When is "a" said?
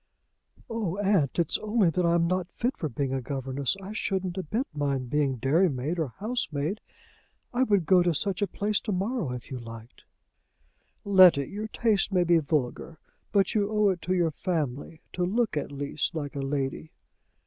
3.13-3.21, 4.35-4.41, 8.41-8.47, 16.35-16.39